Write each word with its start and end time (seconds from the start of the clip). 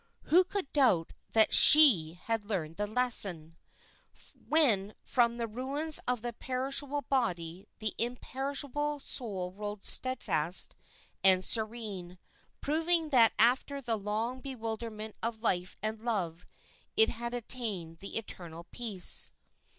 Who 0.23 0.43
could 0.43 0.73
doubt 0.73 1.13
that 1.33 1.53
she 1.53 2.19
had 2.23 2.49
learned 2.49 2.77
the 2.77 2.87
lesson, 2.87 3.55
when 4.47 4.95
from 5.03 5.37
the 5.37 5.45
ruins 5.45 5.99
of 6.07 6.23
the 6.23 6.33
perishable 6.33 7.03
body 7.03 7.67
the 7.77 7.93
imperishable 7.99 8.99
soul 8.99 9.51
rose 9.51 9.85
steadfast 9.85 10.73
and 11.23 11.45
serene, 11.45 12.17
proving 12.61 13.09
that 13.09 13.33
after 13.37 13.79
the 13.79 13.95
long 13.95 14.39
bewilderment 14.41 15.17
of 15.21 15.43
life 15.43 15.77
and 15.83 16.03
love 16.03 16.47
it 16.97 17.09
had 17.09 17.35
attained 17.35 17.99
the 17.99 18.17
eternal 18.17 18.63
peace. 18.71 19.29